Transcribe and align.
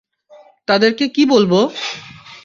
তাদেরকে 0.67 1.05
কী 1.07 1.23
বলবো? 1.25 1.59